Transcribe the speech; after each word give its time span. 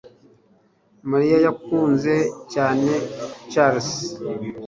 Mariya 1.11 1.37
yakunze 1.45 2.13
cyane 2.53 2.91
Charles 3.51 3.89